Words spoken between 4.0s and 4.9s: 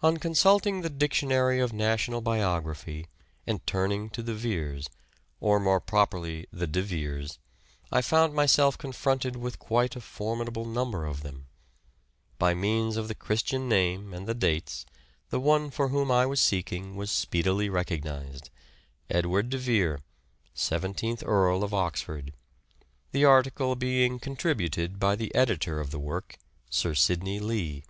to the Veres,